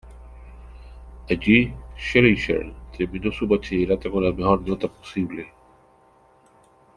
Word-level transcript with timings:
Allí 1.29 1.71
Schleicher 1.95 2.73
terminó 2.97 3.31
su 3.31 3.47
bachillerato 3.47 4.09
con 4.11 4.23
la 4.23 4.31
mejor 4.33 4.67
nota 4.67 4.87
posible. 4.87 5.53